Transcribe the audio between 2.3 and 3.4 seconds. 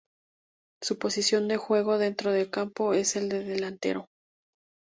del campo es el